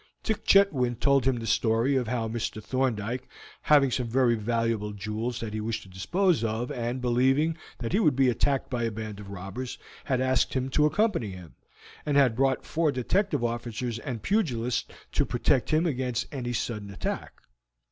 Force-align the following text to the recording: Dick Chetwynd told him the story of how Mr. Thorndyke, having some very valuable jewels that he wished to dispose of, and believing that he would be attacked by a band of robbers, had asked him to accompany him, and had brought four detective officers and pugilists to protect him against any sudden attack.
Dick 0.23 0.43
Chetwynd 0.47 0.99
told 0.99 1.25
him 1.25 1.35
the 1.37 1.45
story 1.45 1.95
of 1.95 2.07
how 2.07 2.27
Mr. 2.27 2.59
Thorndyke, 2.59 3.27
having 3.61 3.91
some 3.91 4.07
very 4.07 4.33
valuable 4.33 4.93
jewels 4.93 5.39
that 5.41 5.53
he 5.53 5.61
wished 5.61 5.83
to 5.83 5.89
dispose 5.89 6.43
of, 6.43 6.71
and 6.71 7.01
believing 7.01 7.55
that 7.77 7.93
he 7.93 7.99
would 7.99 8.15
be 8.15 8.27
attacked 8.27 8.67
by 8.67 8.81
a 8.85 8.89
band 8.91 9.19
of 9.19 9.29
robbers, 9.29 9.77
had 10.05 10.19
asked 10.19 10.55
him 10.55 10.69
to 10.69 10.87
accompany 10.87 11.29
him, 11.29 11.53
and 12.03 12.17
had 12.17 12.35
brought 12.35 12.65
four 12.65 12.91
detective 12.91 13.43
officers 13.43 13.99
and 13.99 14.23
pugilists 14.23 14.91
to 15.11 15.23
protect 15.23 15.69
him 15.69 15.85
against 15.85 16.25
any 16.31 16.51
sudden 16.51 16.89
attack. 16.89 17.33